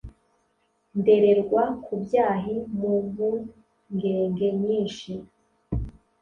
ndererwa 0.99 1.63
ku 1.83 1.93
byahi, 2.03 2.55
mu 2.77 2.91
mpungenge 3.07 4.47
nyinshi. 4.61 5.11